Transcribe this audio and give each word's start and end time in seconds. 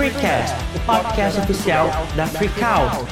Freecast, 0.00 0.56
o 0.74 0.86
podcast 0.86 1.40
oficial 1.40 1.86
da 2.16 2.26
Freakout. 2.26 3.04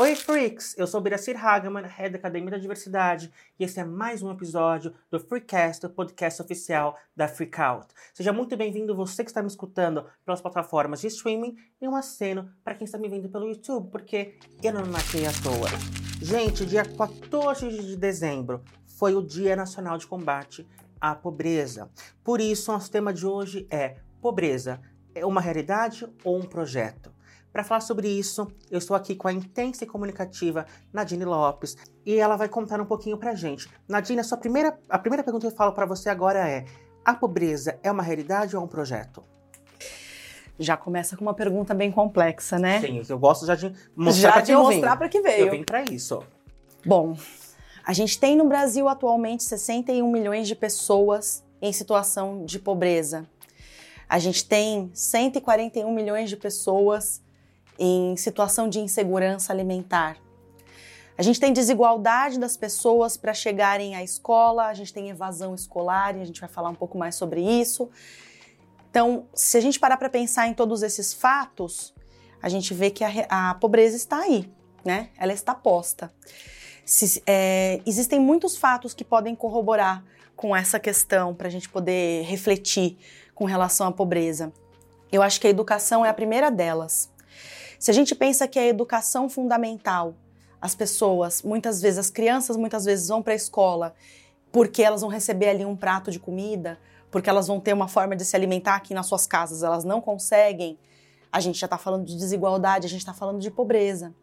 Oi, 0.00 0.16
Freaks! 0.16 0.74
Eu 0.78 0.86
sou 0.86 0.98
Biracir 0.98 1.36
Hagaman, 1.36 1.82
head 1.82 2.12
da 2.12 2.18
Academia 2.18 2.52
da 2.52 2.56
Diversidade, 2.56 3.30
e 3.58 3.64
esse 3.64 3.78
é 3.78 3.84
mais 3.84 4.22
um 4.22 4.30
episódio 4.30 4.94
do 5.10 5.20
Freecast, 5.20 5.84
o 5.84 5.90
podcast 5.90 6.40
oficial 6.40 6.98
da 7.14 7.28
Freakout. 7.28 7.88
Seja 8.14 8.32
muito 8.32 8.56
bem-vindo 8.56 8.96
você 8.96 9.22
que 9.22 9.28
está 9.28 9.42
me 9.42 9.48
escutando 9.48 10.06
pelas 10.24 10.40
plataformas 10.40 11.02
de 11.02 11.08
streaming 11.08 11.54
e 11.78 11.86
um 11.86 11.94
aceno 11.94 12.50
para 12.64 12.74
quem 12.74 12.86
está 12.86 12.96
me 12.96 13.06
vendo 13.06 13.28
pelo 13.28 13.46
YouTube, 13.46 13.90
porque 13.90 14.38
eu 14.62 14.72
não 14.72 14.86
marquei 14.86 15.26
à 15.26 15.32
toa. 15.42 15.68
Gente, 16.22 16.64
dia 16.64 16.82
14 16.82 17.68
de 17.68 17.94
dezembro 17.94 18.64
foi 18.86 19.14
o 19.14 19.20
Dia 19.20 19.54
Nacional 19.54 19.98
de 19.98 20.06
Combate 20.06 20.66
à 20.98 21.14
Pobreza. 21.14 21.90
Por 22.24 22.40
isso, 22.40 22.72
nosso 22.72 22.90
tema 22.90 23.12
de 23.12 23.26
hoje 23.26 23.66
é 23.70 23.96
pobreza 24.22 24.80
é 25.14 25.24
uma 25.24 25.40
realidade 25.40 26.06
ou 26.24 26.38
um 26.38 26.42
projeto? 26.42 27.12
Para 27.52 27.64
falar 27.64 27.80
sobre 27.80 28.08
isso, 28.08 28.46
eu 28.70 28.78
estou 28.78 28.96
aqui 28.96 29.16
com 29.16 29.26
a 29.26 29.32
intensa 29.32 29.82
e 29.82 29.86
comunicativa 29.86 30.66
Nadine 30.92 31.24
Lopes 31.24 31.76
e 32.06 32.16
ela 32.16 32.36
vai 32.36 32.48
contar 32.48 32.80
um 32.80 32.84
pouquinho 32.84 33.18
pra 33.18 33.34
gente. 33.34 33.68
Nadine, 33.88 34.20
a, 34.20 34.24
sua 34.24 34.38
primeira, 34.38 34.78
a 34.88 34.98
primeira 34.98 35.24
pergunta 35.24 35.48
que 35.48 35.52
eu 35.52 35.56
falo 35.56 35.72
para 35.72 35.84
você 35.84 36.08
agora 36.08 36.48
é: 36.48 36.64
a 37.04 37.12
pobreza 37.12 37.78
é 37.82 37.90
uma 37.90 38.02
realidade 38.02 38.56
ou 38.56 38.62
um 38.62 38.68
projeto? 38.68 39.24
Já 40.58 40.76
começa 40.76 41.16
com 41.16 41.22
uma 41.22 41.34
pergunta 41.34 41.74
bem 41.74 41.90
complexa, 41.90 42.58
né? 42.58 42.80
Sim, 42.80 43.02
eu 43.08 43.18
gosto 43.18 43.46
já 43.46 43.56
de 43.56 43.74
mostrar 43.96 44.32
para 44.32 44.42
que 44.42 44.54
mostrar 44.54 44.96
para 44.96 45.08
que 45.08 45.20
veio. 45.20 45.46
Eu 45.46 45.50
vim 45.50 45.64
para 45.64 45.82
isso. 45.82 46.22
Bom, 46.86 47.16
a 47.84 47.92
gente 47.92 48.20
tem 48.20 48.36
no 48.36 48.44
Brasil 48.46 48.88
atualmente 48.88 49.42
61 49.42 50.08
milhões 50.10 50.46
de 50.46 50.54
pessoas 50.54 51.42
em 51.60 51.72
situação 51.72 52.44
de 52.44 52.58
pobreza. 52.58 53.26
A 54.10 54.18
gente 54.18 54.44
tem 54.44 54.90
141 54.92 55.88
milhões 55.94 56.28
de 56.28 56.36
pessoas 56.36 57.22
em 57.78 58.16
situação 58.16 58.68
de 58.68 58.80
insegurança 58.80 59.52
alimentar. 59.52 60.16
A 61.16 61.22
gente 61.22 61.38
tem 61.38 61.52
desigualdade 61.52 62.36
das 62.36 62.56
pessoas 62.56 63.16
para 63.16 63.32
chegarem 63.32 63.94
à 63.94 64.02
escola, 64.02 64.66
a 64.66 64.74
gente 64.74 64.92
tem 64.92 65.10
evasão 65.10 65.54
escolar 65.54 66.16
e 66.16 66.22
a 66.22 66.24
gente 66.24 66.40
vai 66.40 66.50
falar 66.50 66.70
um 66.70 66.74
pouco 66.74 66.98
mais 66.98 67.14
sobre 67.14 67.40
isso. 67.40 67.88
Então, 68.90 69.28
se 69.32 69.56
a 69.56 69.60
gente 69.60 69.78
parar 69.78 69.96
para 69.96 70.10
pensar 70.10 70.48
em 70.48 70.54
todos 70.54 70.82
esses 70.82 71.14
fatos, 71.14 71.94
a 72.42 72.48
gente 72.48 72.74
vê 72.74 72.90
que 72.90 73.04
a, 73.04 73.26
a 73.28 73.54
pobreza 73.54 73.96
está 73.96 74.18
aí, 74.18 74.50
né? 74.84 75.10
Ela 75.16 75.32
está 75.32 75.54
posta. 75.54 76.12
Se, 76.84 77.22
é, 77.24 77.80
existem 77.86 78.18
muitos 78.18 78.56
fatos 78.56 78.92
que 78.92 79.04
podem 79.04 79.36
corroborar 79.36 80.02
com 80.34 80.56
essa 80.56 80.80
questão 80.80 81.32
para 81.32 81.46
a 81.46 81.50
gente 81.50 81.68
poder 81.68 82.24
refletir 82.24 82.96
com 83.40 83.46
relação 83.46 83.86
à 83.86 83.90
pobreza. 83.90 84.52
Eu 85.10 85.22
acho 85.22 85.40
que 85.40 85.46
a 85.46 85.50
educação 85.50 86.04
é 86.04 86.10
a 86.10 86.12
primeira 86.14 86.50
delas. 86.50 87.10
Se 87.78 87.90
a 87.90 87.94
gente 87.94 88.14
pensa 88.14 88.46
que 88.46 88.58
a 88.58 88.66
educação 88.66 89.30
fundamental, 89.30 90.14
as 90.60 90.74
pessoas, 90.74 91.42
muitas 91.42 91.80
vezes, 91.80 91.98
as 91.98 92.10
crianças 92.10 92.54
muitas 92.58 92.84
vezes 92.84 93.08
vão 93.08 93.22
para 93.22 93.32
a 93.32 93.36
escola 93.36 93.94
porque 94.52 94.82
elas 94.82 95.00
vão 95.00 95.08
receber 95.08 95.48
ali 95.48 95.64
um 95.64 95.74
prato 95.74 96.10
de 96.10 96.20
comida, 96.20 96.78
porque 97.10 97.30
elas 97.30 97.46
vão 97.46 97.58
ter 97.58 97.72
uma 97.72 97.88
forma 97.88 98.14
de 98.14 98.26
se 98.26 98.36
alimentar 98.36 98.74
aqui 98.74 98.92
nas 98.92 99.06
suas 99.06 99.26
casas, 99.26 99.62
elas 99.62 99.84
não 99.84 100.02
conseguem. 100.02 100.78
A 101.32 101.40
gente 101.40 101.58
já 101.58 101.64
está 101.64 101.78
falando 101.78 102.04
de 102.04 102.18
desigualdade, 102.18 102.84
a 102.84 102.90
gente 102.90 103.00
está 103.00 103.14
falando 103.14 103.40
de 103.40 103.50
pobreza. 103.50 104.14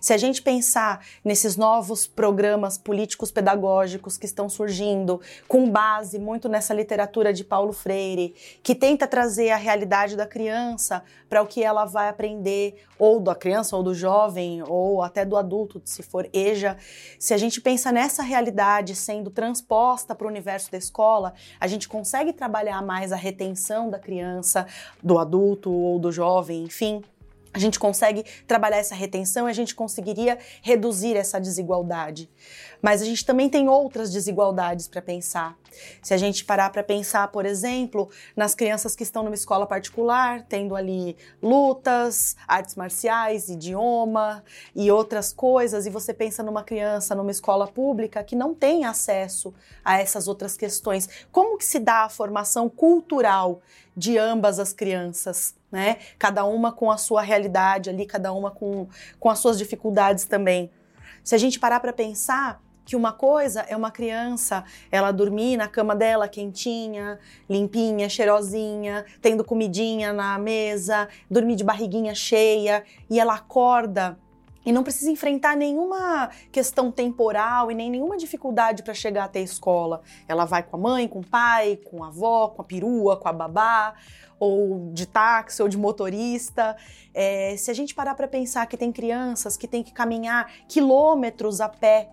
Se 0.00 0.12
a 0.12 0.16
gente 0.16 0.42
pensar 0.42 1.04
nesses 1.24 1.56
novos 1.56 2.06
programas 2.06 2.78
políticos 2.78 3.30
pedagógicos 3.30 4.16
que 4.16 4.26
estão 4.26 4.48
surgindo, 4.48 5.20
com 5.48 5.68
base 5.70 6.18
muito 6.18 6.48
nessa 6.48 6.74
literatura 6.74 7.32
de 7.32 7.44
Paulo 7.44 7.72
Freire, 7.72 8.34
que 8.62 8.74
tenta 8.74 9.06
trazer 9.06 9.50
a 9.50 9.56
realidade 9.56 10.16
da 10.16 10.26
criança 10.26 11.02
para 11.28 11.42
o 11.42 11.46
que 11.46 11.62
ela 11.62 11.84
vai 11.84 12.08
aprender, 12.08 12.84
ou 12.98 13.20
da 13.20 13.34
criança, 13.34 13.76
ou 13.76 13.82
do 13.82 13.94
jovem, 13.94 14.62
ou 14.66 15.02
até 15.02 15.24
do 15.24 15.36
adulto, 15.36 15.82
se 15.84 16.02
for 16.02 16.28
EJA, 16.32 16.76
se 17.18 17.34
a 17.34 17.36
gente 17.36 17.60
pensa 17.60 17.90
nessa 17.90 18.22
realidade 18.22 18.94
sendo 18.94 19.30
transposta 19.30 20.14
para 20.14 20.26
o 20.26 20.30
universo 20.30 20.70
da 20.70 20.78
escola, 20.78 21.34
a 21.58 21.66
gente 21.66 21.88
consegue 21.88 22.32
trabalhar 22.32 22.82
mais 22.82 23.12
a 23.12 23.16
retenção 23.16 23.90
da 23.90 23.98
criança, 23.98 24.66
do 25.02 25.18
adulto 25.18 25.72
ou 25.72 25.98
do 25.98 26.12
jovem, 26.12 26.64
enfim 26.64 27.02
a 27.54 27.58
gente 27.58 27.78
consegue 27.78 28.24
trabalhar 28.48 28.78
essa 28.78 28.96
retenção 28.96 29.46
e 29.46 29.50
a 29.50 29.54
gente 29.54 29.76
conseguiria 29.76 30.38
reduzir 30.60 31.16
essa 31.16 31.40
desigualdade. 31.40 32.28
Mas 32.82 33.00
a 33.00 33.04
gente 33.04 33.24
também 33.24 33.48
tem 33.48 33.68
outras 33.68 34.12
desigualdades 34.12 34.88
para 34.88 35.00
pensar. 35.00 35.56
Se 36.02 36.12
a 36.12 36.16
gente 36.16 36.44
parar 36.44 36.70
para 36.70 36.82
pensar, 36.82 37.28
por 37.28 37.46
exemplo, 37.46 38.10
nas 38.36 38.54
crianças 38.54 38.94
que 38.96 39.04
estão 39.04 39.22
numa 39.22 39.34
escola 39.34 39.66
particular, 39.66 40.44
tendo 40.48 40.74
ali 40.74 41.16
lutas, 41.40 42.36
artes 42.46 42.74
marciais, 42.74 43.48
idioma 43.48 44.44
e 44.74 44.90
outras 44.90 45.32
coisas, 45.32 45.86
e 45.86 45.90
você 45.90 46.12
pensa 46.12 46.42
numa 46.42 46.64
criança 46.64 47.14
numa 47.14 47.30
escola 47.30 47.66
pública 47.66 48.22
que 48.24 48.36
não 48.36 48.52
tem 48.52 48.84
acesso 48.84 49.54
a 49.84 50.00
essas 50.00 50.26
outras 50.26 50.56
questões, 50.56 51.08
como 51.30 51.56
que 51.56 51.64
se 51.64 51.78
dá 51.78 52.04
a 52.04 52.08
formação 52.08 52.68
cultural 52.68 53.60
de 53.96 54.18
ambas 54.18 54.58
as 54.58 54.72
crianças? 54.72 55.54
Né? 55.74 55.96
Cada 56.20 56.44
uma 56.44 56.70
com 56.70 56.88
a 56.88 56.96
sua 56.96 57.20
realidade 57.20 57.90
ali, 57.90 58.06
cada 58.06 58.32
uma 58.32 58.48
com, 58.48 58.86
com 59.18 59.28
as 59.28 59.40
suas 59.40 59.58
dificuldades 59.58 60.24
também. 60.24 60.70
Se 61.24 61.34
a 61.34 61.38
gente 61.38 61.58
parar 61.58 61.80
para 61.80 61.92
pensar, 61.92 62.62
que 62.84 62.94
uma 62.94 63.12
coisa 63.12 63.62
é 63.62 63.74
uma 63.76 63.90
criança, 63.90 64.62
ela 64.88 65.10
dormir 65.10 65.56
na 65.56 65.66
cama 65.66 65.96
dela 65.96 66.28
quentinha, 66.28 67.18
limpinha, 67.50 68.08
cheirosinha, 68.08 69.04
tendo 69.20 69.42
comidinha 69.42 70.12
na 70.12 70.38
mesa, 70.38 71.08
dormir 71.28 71.56
de 71.56 71.64
barriguinha 71.64 72.14
cheia 72.14 72.84
e 73.10 73.18
ela 73.18 73.34
acorda 73.34 74.16
e 74.64 74.72
não 74.72 74.82
precisa 74.82 75.10
enfrentar 75.10 75.56
nenhuma 75.56 76.30
questão 76.50 76.90
temporal 76.90 77.70
e 77.70 77.74
nem 77.74 77.90
nenhuma 77.90 78.16
dificuldade 78.16 78.82
para 78.82 78.94
chegar 78.94 79.24
até 79.24 79.40
a 79.40 79.42
escola. 79.42 80.02
Ela 80.26 80.44
vai 80.44 80.62
com 80.62 80.76
a 80.76 80.80
mãe, 80.80 81.06
com 81.06 81.20
o 81.20 81.26
pai, 81.26 81.76
com 81.76 82.02
a 82.02 82.08
avó, 82.08 82.48
com 82.48 82.62
a 82.62 82.64
perua, 82.64 83.16
com 83.16 83.28
a 83.28 83.32
babá, 83.32 83.94
ou 84.38 84.90
de 84.92 85.06
táxi, 85.06 85.62
ou 85.62 85.68
de 85.68 85.76
motorista. 85.76 86.76
É, 87.12 87.56
se 87.56 87.70
a 87.70 87.74
gente 87.74 87.94
parar 87.94 88.14
para 88.14 88.26
pensar 88.26 88.66
que 88.66 88.76
tem 88.76 88.90
crianças 88.90 89.56
que 89.56 89.68
têm 89.68 89.82
que 89.82 89.92
caminhar 89.92 90.50
quilômetros 90.68 91.60
a 91.60 91.68
pé 91.68 92.10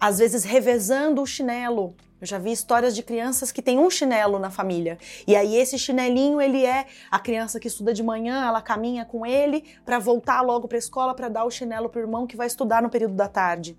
às 0.00 0.18
vezes 0.18 0.42
revezando 0.44 1.20
o 1.20 1.26
chinelo. 1.26 1.94
Eu 2.20 2.26
já 2.26 2.38
vi 2.38 2.52
histórias 2.52 2.94
de 2.94 3.02
crianças 3.02 3.50
que 3.52 3.62
têm 3.62 3.78
um 3.78 3.88
chinelo 3.88 4.38
na 4.38 4.50
família. 4.50 4.98
E 5.26 5.34
aí 5.34 5.56
esse 5.56 5.78
chinelinho, 5.78 6.40
ele 6.40 6.64
é 6.66 6.86
a 7.10 7.18
criança 7.18 7.58
que 7.58 7.68
estuda 7.68 7.94
de 7.94 8.02
manhã, 8.02 8.46
ela 8.46 8.60
caminha 8.60 9.04
com 9.04 9.24
ele 9.24 9.64
para 9.84 9.98
voltar 9.98 10.42
logo 10.42 10.68
para 10.68 10.76
a 10.76 10.78
escola 10.78 11.14
para 11.14 11.28
dar 11.28 11.44
o 11.44 11.50
chinelo 11.50 11.88
para 11.88 12.00
o 12.00 12.02
irmão 12.02 12.26
que 12.26 12.36
vai 12.36 12.46
estudar 12.46 12.82
no 12.82 12.90
período 12.90 13.14
da 13.14 13.28
tarde. 13.28 13.78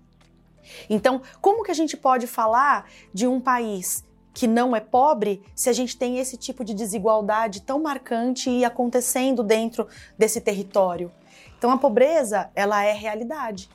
Então, 0.88 1.22
como 1.40 1.62
que 1.62 1.70
a 1.70 1.74
gente 1.74 1.96
pode 1.96 2.26
falar 2.26 2.88
de 3.12 3.26
um 3.26 3.40
país 3.40 4.04
que 4.34 4.46
não 4.46 4.74
é 4.74 4.80
pobre 4.80 5.42
se 5.54 5.68
a 5.68 5.72
gente 5.72 5.96
tem 5.96 6.18
esse 6.18 6.36
tipo 6.36 6.64
de 6.64 6.72
desigualdade 6.72 7.62
tão 7.62 7.82
marcante 7.82 8.48
e 8.50 8.64
acontecendo 8.64 9.42
dentro 9.42 9.86
desse 10.18 10.40
território? 10.40 11.12
Então, 11.58 11.70
a 11.70 11.78
pobreza, 11.78 12.50
ela 12.54 12.84
é 12.84 12.92
realidade. 12.92 13.68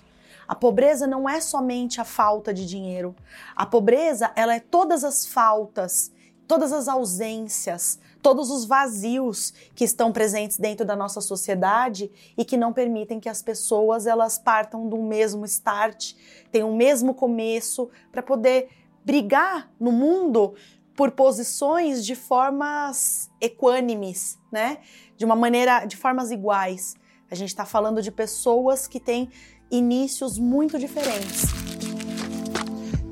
A 0.48 0.56
pobreza 0.56 1.06
não 1.06 1.28
é 1.28 1.42
somente 1.42 2.00
a 2.00 2.06
falta 2.06 2.54
de 2.54 2.66
dinheiro. 2.66 3.16
A 3.56 3.66
pobreza, 3.66 4.32
ela 4.36 4.56
é 4.56 4.60
todas 4.60 5.04
as 5.04 5.26
faltas, 5.26 6.12
todas 6.48 6.72
as 6.72 6.88
ausências, 6.88 8.00
todos 8.22 8.50
os 8.50 8.66
vazios 8.66 9.54
que 9.76 9.84
estão 9.84 10.12
presentes 10.12 10.58
dentro 10.58 10.86
da 10.86 10.96
nossa 10.96 11.20
sociedade 11.20 12.10
e 12.38 12.46
que 12.46 12.56
não 12.56 12.72
permitem 12.72 13.20
que 13.20 13.28
as 13.28 13.42
pessoas 13.42 14.08
elas 14.08 14.40
partam 14.40 14.88
do 14.88 14.98
mesmo 14.98 15.46
start, 15.46 16.14
tenham 16.52 16.72
o 16.72 16.76
mesmo 16.76 17.14
começo 17.14 17.90
para 18.12 18.24
poder 18.24 18.70
brigar 19.04 19.70
no 19.80 19.92
mundo 19.92 20.56
por 20.96 21.12
posições 21.12 22.04
de 22.06 22.16
formas 22.16 23.30
equânimes, 23.40 24.40
né? 24.52 24.80
De 25.16 25.26
uma 25.26 25.36
maneira, 25.36 25.86
de 25.86 25.96
formas 25.96 26.32
iguais. 26.32 26.96
A 27.30 27.36
gente 27.36 27.50
está 27.50 27.66
falando 27.66 28.02
de 28.02 28.12
pessoas 28.12 28.88
que 28.88 29.00
têm 29.00 29.30
inícios 29.70 30.38
muito 30.38 30.78
diferentes. 30.80 31.46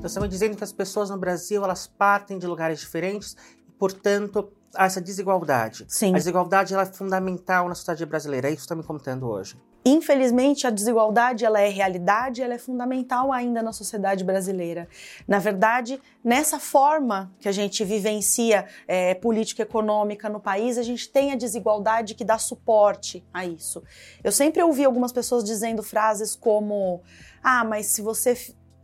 Você 0.00 0.18
está 0.18 0.26
dizendo 0.26 0.56
que 0.56 0.64
as 0.64 0.72
pessoas 0.72 1.10
no 1.10 1.18
Brasil 1.18 1.64
elas 1.64 1.86
partem 1.86 2.38
de 2.38 2.46
lugares 2.46 2.80
diferentes 2.80 3.36
portanto, 3.78 4.52
há 4.74 4.86
essa 4.86 5.00
desigualdade. 5.00 5.84
Sim. 5.88 6.10
A 6.10 6.18
desigualdade 6.18 6.74
ela 6.74 6.82
é 6.82 6.86
fundamental 6.86 7.68
na 7.68 7.74
sociedade 7.74 8.06
brasileira. 8.06 8.48
É 8.48 8.50
isso 8.50 8.58
que 8.58 8.62
está 8.62 8.74
me 8.74 8.82
contando 8.82 9.28
hoje. 9.28 9.56
Infelizmente, 9.88 10.66
a 10.66 10.70
desigualdade 10.70 11.44
ela 11.44 11.60
é 11.60 11.68
realidade, 11.68 12.42
ela 12.42 12.54
é 12.54 12.58
fundamental 12.58 13.32
ainda 13.32 13.62
na 13.62 13.72
sociedade 13.72 14.24
brasileira. 14.24 14.88
Na 15.28 15.38
verdade, 15.38 16.02
nessa 16.24 16.58
forma 16.58 17.32
que 17.38 17.48
a 17.48 17.52
gente 17.52 17.84
vivencia 17.84 18.66
é, 18.88 19.14
política 19.14 19.62
econômica 19.62 20.28
no 20.28 20.40
país, 20.40 20.76
a 20.76 20.82
gente 20.82 21.08
tem 21.08 21.30
a 21.30 21.36
desigualdade 21.36 22.16
que 22.16 22.24
dá 22.24 22.36
suporte 22.36 23.24
a 23.32 23.46
isso. 23.46 23.80
Eu 24.24 24.32
sempre 24.32 24.60
ouvi 24.60 24.84
algumas 24.84 25.12
pessoas 25.12 25.44
dizendo 25.44 25.84
frases 25.84 26.34
como: 26.34 27.00
ah, 27.40 27.62
mas 27.62 27.86
se 27.86 28.02
você 28.02 28.36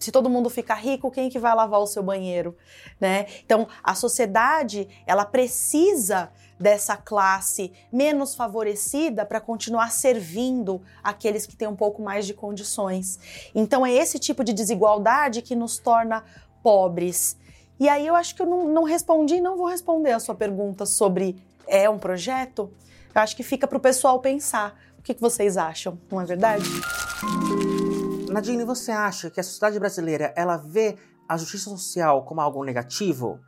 se 0.02 0.10
todo 0.10 0.28
mundo 0.28 0.50
ficar 0.50 0.75
rico, 0.75 1.10
quem 1.10 1.31
que 1.31 1.38
vai 1.38 1.54
lavar 1.54 1.81
o 1.81 1.87
seu 1.87 2.02
banheiro, 2.02 2.56
né? 3.00 3.26
Então, 3.44 3.69
a 3.82 3.94
sociedade, 3.94 4.88
ela 5.06 5.25
precisa 5.25 6.31
dessa 6.58 6.96
classe 6.96 7.72
menos 7.93 8.34
favorecida 8.34 9.25
para 9.25 9.40
continuar 9.40 9.93
servindo 9.93 10.82
aqueles 11.02 11.46
que 11.46 11.56
têm 11.56 11.69
um 11.69 11.76
pouco 11.76 12.02
mais 12.02 12.26
de 12.26 12.34
condições. 12.34 13.19
Então, 13.54 13.87
é 13.87 13.93
esse 13.93 14.19
tipo 14.19 14.43
de 14.43 14.52
desigualdade 14.52 15.40
que 15.40 15.54
nos 15.54 15.78
torna 15.78 16.25
pobres. 16.62 17.37
E 17.78 17.88
aí 17.88 18.06
eu 18.06 18.14
acho 18.14 18.34
que 18.34 18.43
eu 18.43 18.46
não, 18.46 18.69
não 18.69 18.82
respondi 18.82 19.37
e 19.37 19.40
não 19.40 19.56
vou 19.56 19.66
responder 19.66 20.12
a 20.12 20.20
sua 20.20 20.34
pergunta 20.34 20.84
sobre 20.84 21.37
é 21.66 21.88
um 21.88 21.99
projeto. 21.99 22.70
Eu 23.14 23.20
acho 23.20 23.37
que 23.37 23.43
fica 23.43 23.66
para 23.66 23.78
o 23.78 23.81
pessoal 23.81 24.19
pensar. 24.20 24.78
O 24.99 25.02
que, 25.02 25.14
que 25.14 25.20
vocês 25.20 25.56
acham? 25.56 25.99
Não 26.10 26.20
é 26.20 26.25
verdade? 26.25 26.64
Nadine, 28.32 28.64
você 28.64 28.90
acha 28.90 29.31
que 29.31 29.38
a 29.38 29.43
sociedade 29.43 29.79
brasileira 29.79 30.32
ela 30.34 30.56
vê 30.56 30.96
a 31.29 31.37
justiça 31.37 31.69
social 31.69 32.25
como 32.25 32.40
algo 32.40 32.64
negativo? 32.64 33.38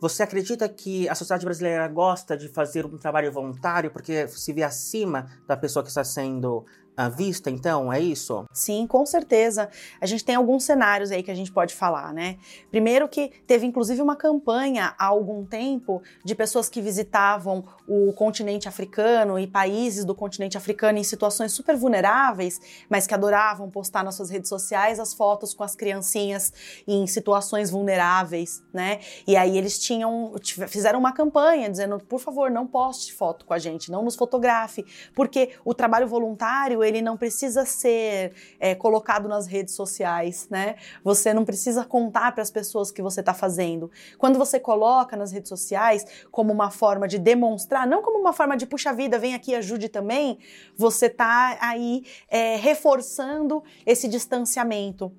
Você 0.00 0.22
acredita 0.22 0.68
que 0.68 1.08
a 1.08 1.14
sociedade 1.14 1.44
brasileira 1.44 1.86
gosta 1.86 2.36
de 2.36 2.48
fazer 2.48 2.84
um 2.84 2.98
trabalho 2.98 3.30
voluntário 3.30 3.90
porque 3.90 4.26
se 4.28 4.52
vê 4.52 4.64
acima 4.64 5.26
da 5.46 5.56
pessoa 5.56 5.82
que 5.82 5.90
está 5.90 6.02
sendo 6.02 6.66
à 6.96 7.08
vista, 7.08 7.50
então? 7.50 7.92
É 7.92 8.00
isso? 8.00 8.44
Sim, 8.52 8.86
com 8.86 9.04
certeza. 9.06 9.68
A 10.00 10.06
gente 10.06 10.24
tem 10.24 10.34
alguns 10.34 10.64
cenários 10.64 11.10
aí 11.10 11.22
que 11.22 11.30
a 11.30 11.34
gente 11.34 11.50
pode 11.50 11.74
falar, 11.74 12.12
né? 12.12 12.36
Primeiro 12.70 13.08
que 13.08 13.28
teve 13.46 13.66
inclusive 13.66 14.00
uma 14.02 14.16
campanha 14.16 14.94
há 14.98 15.06
algum 15.06 15.44
tempo 15.44 16.02
de 16.24 16.34
pessoas 16.34 16.68
que 16.68 16.80
visitavam 16.80 17.64
o 17.88 18.12
continente 18.12 18.68
africano 18.68 19.38
e 19.38 19.46
países 19.46 20.04
do 20.04 20.14
continente 20.14 20.56
africano 20.56 20.98
em 20.98 21.04
situações 21.04 21.52
super 21.52 21.76
vulneráveis, 21.76 22.60
mas 22.88 23.06
que 23.06 23.14
adoravam 23.14 23.70
postar 23.70 24.04
nas 24.04 24.14
suas 24.14 24.30
redes 24.30 24.48
sociais 24.48 25.00
as 25.00 25.14
fotos 25.14 25.54
com 25.54 25.64
as 25.64 25.74
criancinhas 25.74 26.52
em 26.86 27.06
situações 27.06 27.70
vulneráveis, 27.70 28.62
né? 28.72 29.00
E 29.26 29.36
aí 29.36 29.56
eles 29.56 29.78
tinham 29.78 30.32
fizeram 30.68 30.98
uma 30.98 31.12
campanha 31.12 31.70
dizendo, 31.70 31.98
por 31.98 32.20
favor, 32.20 32.50
não 32.50 32.66
poste 32.66 33.12
foto 33.14 33.44
com 33.44 33.54
a 33.54 33.58
gente, 33.58 33.90
não 33.90 34.02
nos 34.02 34.16
fotografe, 34.16 34.84
porque 35.14 35.50
o 35.64 35.74
trabalho 35.74 36.06
voluntário 36.06 36.81
ele 36.84 37.02
não 37.02 37.16
precisa 37.16 37.64
ser 37.64 38.32
é, 38.58 38.74
colocado 38.74 39.28
nas 39.28 39.46
redes 39.46 39.74
sociais, 39.74 40.46
né? 40.50 40.76
Você 41.02 41.32
não 41.32 41.44
precisa 41.44 41.84
contar 41.84 42.32
para 42.32 42.42
as 42.42 42.50
pessoas 42.50 42.90
que 42.90 43.02
você 43.02 43.20
está 43.20 43.34
fazendo. 43.34 43.90
Quando 44.18 44.38
você 44.38 44.58
coloca 44.58 45.16
nas 45.16 45.32
redes 45.32 45.48
sociais 45.48 46.06
como 46.30 46.52
uma 46.52 46.70
forma 46.70 47.06
de 47.06 47.18
demonstrar, 47.18 47.86
não 47.86 48.02
como 48.02 48.18
uma 48.18 48.32
forma 48.32 48.56
de 48.56 48.66
puxa 48.66 48.92
vida, 48.92 49.18
vem 49.18 49.34
aqui 49.34 49.54
ajude 49.54 49.88
também, 49.88 50.38
você 50.76 51.06
está 51.06 51.58
aí 51.60 52.04
é, 52.28 52.56
reforçando 52.56 53.62
esse 53.86 54.08
distanciamento 54.08 55.12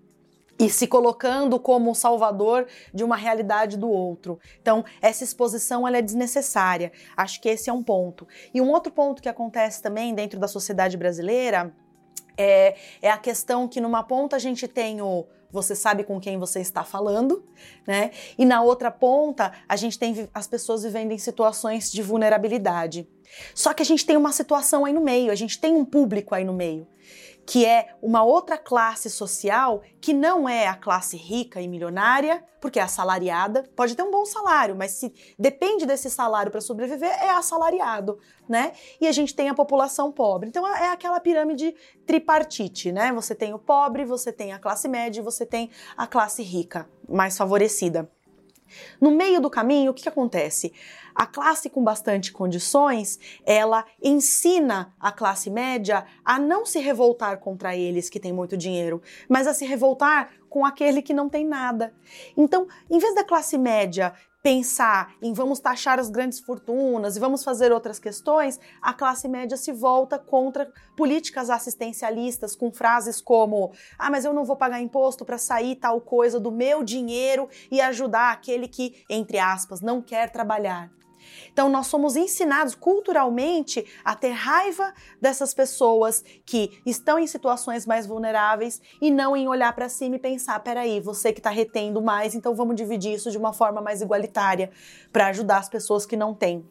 e 0.60 0.70
se 0.70 0.88
colocando 0.88 1.60
como 1.60 1.94
salvador 1.96 2.68
de 2.94 3.04
uma 3.04 3.16
realidade 3.16 3.78
do 3.78 3.90
outro. 3.90 4.40
Então, 4.62 4.86
essa 5.02 5.24
exposição 5.24 5.88
ela 5.88 5.98
é 5.98 6.02
desnecessária. 6.02 6.92
Acho 7.18 7.42
que 7.42 7.50
esse 7.50 7.70
é 7.70 7.74
um 7.74 7.84
ponto. 7.84 8.28
E 8.54 8.62
um 8.62 8.70
outro 8.70 8.92
ponto 8.92 9.22
que 9.22 9.30
acontece 9.30 9.82
também 9.82 10.14
dentro 10.14 10.40
da 10.40 10.48
sociedade 10.48 10.96
brasileira 10.96 11.74
é, 12.38 12.76
é 13.02 13.10
a 13.10 13.18
questão 13.18 13.68
que 13.68 13.82
numa 13.82 14.04
ponta 14.04 14.36
a 14.36 14.40
gente 14.40 14.68
tem 14.68 15.02
o 15.02 15.26
você 15.52 15.76
sabe 15.76 16.04
com 16.04 16.20
quem 16.20 16.40
você 16.40 16.62
está 16.62 16.84
falando, 16.84 17.46
né? 17.86 18.10
E 18.40 18.44
na 18.44 18.64
outra 18.64 18.90
ponta, 18.90 19.54
a 19.70 19.76
gente 19.76 20.00
tem 20.00 20.28
as 20.34 20.48
pessoas 20.48 20.82
vivendo 20.82 21.12
em 21.12 21.18
situações 21.20 21.92
de 21.92 22.02
vulnerabilidade. 22.02 23.08
Só 23.54 23.72
que 23.72 23.84
a 23.84 23.86
gente 23.86 24.04
tem 24.04 24.18
uma 24.18 24.32
situação 24.32 24.84
aí 24.84 24.92
no 24.92 25.02
meio, 25.02 25.32
a 25.32 25.36
gente 25.36 25.62
tem 25.62 25.76
um 25.76 25.86
público 25.86 26.34
aí 26.34 26.44
no 26.44 26.54
meio 26.54 26.88
que 27.46 27.66
é 27.66 27.90
uma 28.02 28.24
outra 28.24 28.58
classe 28.58 29.10
social 29.10 29.82
que 30.00 30.14
não 30.14 30.48
é 30.48 30.68
a 30.68 30.76
classe 30.76 31.18
rica 31.18 31.60
e 31.60 31.68
milionária, 31.68 32.44
porque 32.62 32.80
é 32.80 32.84
assalariada, 32.84 33.64
pode 33.76 33.96
ter 33.96 34.04
um 34.04 34.12
bom 34.12 34.26
salário, 34.26 34.76
mas 34.76 34.92
se 34.92 35.14
depende 35.38 35.86
desse 35.86 36.10
salário 36.10 36.52
para 36.52 36.62
sobreviver, 36.62 37.10
é 37.10 37.32
assalariado, 37.32 38.18
né? 38.48 38.72
E 39.02 39.08
a 39.08 39.12
gente 39.12 39.36
tem 39.36 39.50
a 39.50 39.54
população 39.54 40.12
pobre. 40.12 40.48
Então 40.48 40.66
é 40.66 40.90
aquela 40.90 41.20
pirâmide 41.20 41.76
tripartite, 42.06 42.92
né? 42.92 43.12
Você 43.12 43.36
tem 43.36 43.54
o 43.54 43.60
pobre, 43.60 44.06
você 44.06 44.32
tem 44.32 44.54
a 44.54 44.60
classe 44.60 44.88
média 44.88 45.24
você 45.24 45.46
tem 45.46 45.70
a 45.98 46.06
classe 46.06 46.44
rica, 46.44 46.88
mais 47.08 47.38
favorecida. 47.38 48.10
No 49.00 49.12
meio 49.12 49.42
do 49.42 49.50
caminho, 49.50 49.92
o 49.92 49.94
que, 49.94 50.04
que 50.04 50.10
acontece? 50.10 50.74
A 51.16 51.26
classe 51.26 51.70
com 51.70 51.84
bastante 51.84 52.32
condições, 52.32 53.20
ela 53.46 53.86
ensina 54.02 54.94
a 55.00 55.12
classe 55.12 55.50
média 55.50 56.06
a 56.26 56.40
não 56.40 56.66
se 56.66 56.80
revoltar 56.80 57.40
contra 57.40 57.76
eles 57.76 58.10
que 58.10 58.20
têm 58.20 58.34
muito 58.34 58.58
dinheiro, 58.58 59.02
mas 59.30 59.46
a 59.46 59.54
se 59.54 59.66
revoltar 59.66 60.32
com 60.50 60.66
aquele 60.66 61.02
que 61.02 61.14
não 61.14 61.30
tem 61.30 61.46
nada. 61.46 61.94
Então, 62.36 62.68
em 62.90 62.98
vez 62.98 63.16
da 63.16 63.24
classe 63.24 63.58
média 63.58 64.14
pensar 64.44 65.16
em 65.22 65.34
vamos 65.34 65.62
taxar 65.62 65.98
as 66.00 66.10
grandes 66.10 66.42
fortunas 66.42 67.16
e 67.16 67.20
vamos 67.20 67.46
fazer 67.46 67.72
outras 67.72 67.98
questões, 67.98 68.60
a 68.82 68.94
classe 68.94 69.28
média 69.30 69.56
se 69.56 69.72
volta 69.72 70.20
contra 70.20 70.70
políticas 70.98 71.50
assistencialistas 71.50 72.54
com 72.54 72.70
frases 72.70 73.22
como: 73.22 73.72
"Ah, 73.98 74.12
mas 74.12 74.26
eu 74.26 74.34
não 74.34 74.44
vou 74.44 74.58
pagar 74.58 74.82
imposto 74.82 75.24
para 75.24 75.38
sair 75.38 75.78
tal 75.78 76.02
coisa 76.02 76.40
do 76.42 76.52
meu 76.52 76.84
dinheiro 76.84 77.48
e 77.72 77.80
ajudar 77.80 78.34
aquele 78.34 78.68
que, 78.68 79.04
entre 79.10 79.40
aspas, 79.40 79.80
não 79.80 80.02
quer 80.02 80.30
trabalhar". 80.30 81.03
Então, 81.52 81.70
nós 81.70 81.88
somos 81.88 82.16
ensinados 82.16 82.76
culturalmente 82.76 83.86
a 84.04 84.16
ter 84.16 84.32
raiva 84.32 84.94
dessas 85.22 85.54
pessoas 85.54 86.24
que 86.46 86.82
estão 86.86 87.20
em 87.20 87.28
situações 87.28 87.86
mais 87.86 88.06
vulneráveis 88.06 88.82
e 89.02 89.12
não 89.12 89.36
em 89.36 89.48
olhar 89.48 89.74
para 89.74 89.90
cima 89.90 90.16
e 90.16 90.20
pensar: 90.20 90.60
peraí, 90.60 91.00
você 91.00 91.32
que 91.32 91.40
está 91.40 91.50
retendo 91.50 92.02
mais, 92.02 92.36
então 92.36 92.56
vamos 92.56 92.76
dividir 92.76 93.14
isso 93.14 93.32
de 93.32 93.38
uma 93.38 93.54
forma 93.54 93.82
mais 93.82 94.02
igualitária 94.02 94.72
para 95.12 95.28
ajudar 95.28 95.58
as 95.58 95.70
pessoas 95.70 96.06
que 96.06 96.18
não 96.18 96.34
têm. 96.34 96.66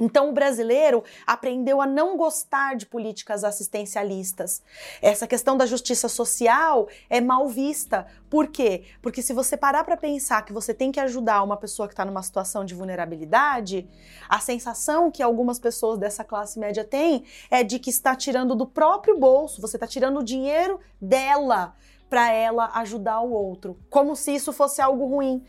Então, 0.00 0.30
o 0.30 0.32
brasileiro 0.32 1.02
aprendeu 1.26 1.80
a 1.80 1.86
não 1.86 2.16
gostar 2.16 2.76
de 2.76 2.86
políticas 2.86 3.42
assistencialistas. 3.42 4.62
Essa 5.02 5.26
questão 5.26 5.56
da 5.56 5.66
justiça 5.66 6.08
social 6.08 6.88
é 7.10 7.20
mal 7.20 7.48
vista. 7.48 8.06
Por 8.30 8.46
quê? 8.46 8.84
Porque 9.02 9.22
se 9.22 9.32
você 9.32 9.56
parar 9.56 9.84
para 9.84 9.96
pensar 9.96 10.44
que 10.44 10.52
você 10.52 10.72
tem 10.72 10.92
que 10.92 11.00
ajudar 11.00 11.42
uma 11.42 11.56
pessoa 11.56 11.88
que 11.88 11.94
está 11.94 12.04
numa 12.04 12.22
situação 12.22 12.64
de 12.64 12.74
vulnerabilidade, 12.74 13.88
a 14.28 14.38
sensação 14.38 15.10
que 15.10 15.22
algumas 15.22 15.58
pessoas 15.58 15.98
dessa 15.98 16.22
classe 16.22 16.58
média 16.58 16.84
têm 16.84 17.24
é 17.50 17.64
de 17.64 17.78
que 17.78 17.90
está 17.90 18.14
tirando 18.14 18.54
do 18.54 18.66
próprio 18.66 19.18
bolso, 19.18 19.60
você 19.60 19.76
está 19.76 19.86
tirando 19.86 20.20
o 20.20 20.24
dinheiro 20.24 20.78
dela 21.00 21.74
para 22.08 22.32
ela 22.32 22.70
ajudar 22.74 23.20
o 23.20 23.32
outro, 23.32 23.78
como 23.90 24.16
se 24.16 24.34
isso 24.34 24.52
fosse 24.52 24.80
algo 24.80 25.06
ruim, 25.06 25.44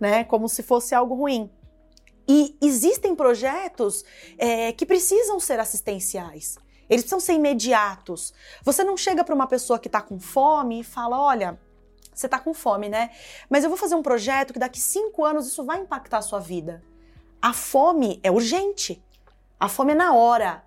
né? 0.00 0.24
Como 0.24 0.48
se 0.48 0.62
fosse 0.62 0.94
algo 0.94 1.14
ruim. 1.14 1.50
E 2.28 2.56
existem 2.60 3.14
projetos 3.14 4.04
é, 4.36 4.70
que 4.72 4.84
precisam 4.84 5.40
ser 5.40 5.58
assistenciais. 5.58 6.58
Eles 6.90 7.02
precisam 7.02 7.20
ser 7.20 7.32
imediatos. 7.32 8.34
Você 8.62 8.84
não 8.84 8.96
chega 8.96 9.24
para 9.24 9.34
uma 9.34 9.46
pessoa 9.46 9.78
que 9.78 9.88
está 9.88 10.02
com 10.02 10.20
fome 10.20 10.80
e 10.80 10.84
fala: 10.84 11.18
olha, 11.18 11.58
você 12.14 12.26
está 12.26 12.38
com 12.38 12.52
fome, 12.52 12.88
né? 12.88 13.10
Mas 13.48 13.64
eu 13.64 13.70
vou 13.70 13.78
fazer 13.78 13.94
um 13.94 14.02
projeto 14.02 14.52
que 14.52 14.58
daqui 14.58 14.78
cinco 14.78 15.24
anos 15.24 15.46
isso 15.46 15.64
vai 15.64 15.80
impactar 15.80 16.18
a 16.18 16.22
sua 16.22 16.38
vida. 16.38 16.82
A 17.40 17.52
fome 17.52 18.20
é 18.22 18.30
urgente. 18.30 19.02
A 19.58 19.68
fome 19.68 19.92
é 19.92 19.94
na 19.94 20.12
hora. 20.14 20.64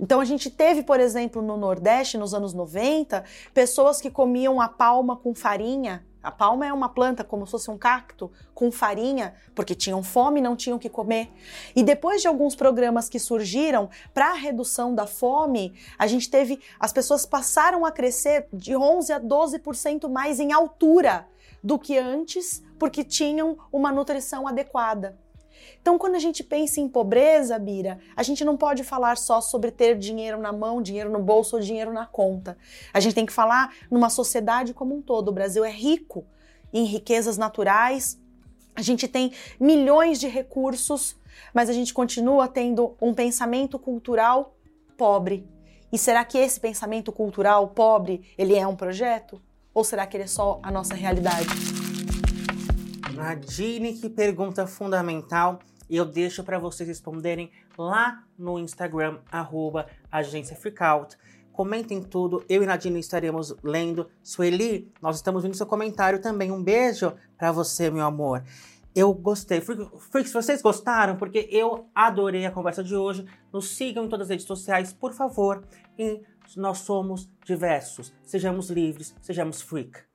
Então 0.00 0.20
a 0.20 0.24
gente 0.24 0.50
teve, 0.50 0.82
por 0.82 0.98
exemplo, 0.98 1.40
no 1.40 1.56
Nordeste, 1.56 2.18
nos 2.18 2.34
anos 2.34 2.52
90, 2.52 3.22
pessoas 3.54 4.00
que 4.00 4.10
comiam 4.10 4.60
a 4.60 4.68
palma 4.68 5.16
com 5.16 5.32
farinha 5.32 6.04
a 6.22 6.30
palma 6.30 6.66
é 6.66 6.72
uma 6.72 6.88
planta 6.88 7.24
como 7.24 7.46
se 7.46 7.50
fosse 7.50 7.70
um 7.70 7.76
cacto 7.76 8.30
com 8.54 8.70
farinha, 8.70 9.34
porque 9.54 9.74
tinham 9.74 10.02
fome 10.02 10.40
e 10.40 10.42
não 10.42 10.54
tinham 10.54 10.78
que 10.78 10.88
comer. 10.88 11.32
E 11.74 11.82
depois 11.82 12.22
de 12.22 12.28
alguns 12.28 12.54
programas 12.54 13.08
que 13.08 13.18
surgiram 13.18 13.90
para 14.14 14.30
a 14.30 14.34
redução 14.34 14.94
da 14.94 15.06
fome, 15.06 15.74
a 15.98 16.06
gente 16.06 16.30
teve 16.30 16.60
as 16.78 16.92
pessoas 16.92 17.26
passaram 17.26 17.84
a 17.84 17.90
crescer 17.90 18.46
de 18.52 18.76
11 18.76 19.12
a 19.12 19.20
12% 19.20 20.08
mais 20.08 20.38
em 20.38 20.52
altura 20.52 21.26
do 21.62 21.78
que 21.78 21.96
antes, 21.96 22.62
porque 22.78 23.04
tinham 23.04 23.56
uma 23.72 23.92
nutrição 23.92 24.46
adequada. 24.46 25.18
Então, 25.80 25.98
quando 25.98 26.14
a 26.14 26.18
gente 26.18 26.42
pensa 26.44 26.80
em 26.80 26.88
pobreza, 26.88 27.58
Bira, 27.58 27.98
a 28.16 28.22
gente 28.22 28.44
não 28.44 28.56
pode 28.56 28.84
falar 28.84 29.16
só 29.16 29.40
sobre 29.40 29.70
ter 29.70 29.98
dinheiro 29.98 30.38
na 30.40 30.52
mão, 30.52 30.82
dinheiro 30.82 31.10
no 31.10 31.18
bolso 31.18 31.56
ou 31.56 31.62
dinheiro 31.62 31.92
na 31.92 32.06
conta. 32.06 32.56
A 32.92 33.00
gente 33.00 33.14
tem 33.14 33.26
que 33.26 33.32
falar 33.32 33.74
numa 33.90 34.10
sociedade 34.10 34.72
como 34.72 34.94
um 34.94 35.02
todo. 35.02 35.28
O 35.28 35.32
Brasil 35.32 35.64
é 35.64 35.70
rico 35.70 36.24
em 36.72 36.84
riquezas 36.84 37.36
naturais, 37.36 38.18
a 38.74 38.80
gente 38.80 39.06
tem 39.06 39.32
milhões 39.60 40.18
de 40.18 40.26
recursos, 40.28 41.16
mas 41.52 41.68
a 41.68 41.72
gente 41.72 41.92
continua 41.92 42.48
tendo 42.48 42.96
um 43.00 43.12
pensamento 43.12 43.78
cultural 43.78 44.56
pobre. 44.96 45.46
E 45.92 45.98
será 45.98 46.24
que 46.24 46.38
esse 46.38 46.58
pensamento 46.58 47.12
cultural 47.12 47.68
pobre, 47.68 48.22
ele 48.38 48.54
é 48.54 48.66
um 48.66 48.74
projeto? 48.74 49.42
Ou 49.74 49.84
será 49.84 50.06
que 50.06 50.16
ele 50.16 50.24
é 50.24 50.28
só 50.28 50.58
a 50.62 50.70
nossa 50.70 50.94
realidade? 50.94 51.81
Nadine, 53.22 53.94
que 53.94 54.10
pergunta 54.10 54.66
fundamental. 54.66 55.60
Eu 55.88 56.04
deixo 56.04 56.42
para 56.42 56.58
vocês 56.58 56.88
responderem 56.88 57.52
lá 57.78 58.24
no 58.36 58.58
Instagram, 58.58 59.20
arroba 59.30 59.86
Agência 60.10 60.56
Freakout. 60.56 61.16
comentem 61.52 62.02
tudo. 62.02 62.44
Eu 62.48 62.64
e 62.64 62.66
Nadine 62.66 62.98
estaremos 62.98 63.54
lendo. 63.62 64.08
Sueli, 64.24 64.90
nós 65.00 65.16
estamos 65.16 65.44
vendo 65.44 65.54
seu 65.54 65.66
comentário 65.66 66.20
também. 66.20 66.50
Um 66.50 66.64
beijo 66.64 67.12
para 67.38 67.52
você, 67.52 67.90
meu 67.90 68.04
amor. 68.04 68.42
Eu 68.92 69.14
gostei. 69.14 69.60
Freaks, 69.60 70.32
vocês 70.32 70.60
gostaram? 70.60 71.16
Porque 71.16 71.48
eu 71.48 71.86
adorei 71.94 72.44
a 72.44 72.50
conversa 72.50 72.82
de 72.82 72.96
hoje. 72.96 73.24
Nos 73.52 73.68
sigam 73.76 74.06
em 74.06 74.08
todas 74.08 74.26
as 74.26 74.30
redes 74.30 74.46
sociais, 74.46 74.92
por 74.92 75.12
favor. 75.12 75.62
E 75.96 76.20
nós 76.56 76.78
somos 76.78 77.30
diversos. 77.44 78.12
Sejamos 78.24 78.68
livres, 78.68 79.14
sejamos 79.20 79.62
freak. 79.62 80.11